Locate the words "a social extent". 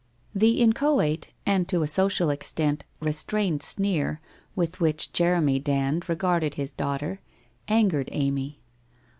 1.83-2.85